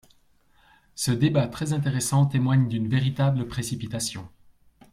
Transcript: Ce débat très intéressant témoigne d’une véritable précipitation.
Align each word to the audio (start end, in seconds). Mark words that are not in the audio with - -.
Ce 0.95 1.11
débat 1.11 1.45
très 1.47 1.73
intéressant 1.73 2.25
témoigne 2.25 2.67
d’une 2.67 2.87
véritable 2.89 3.47
précipitation. 3.47 4.27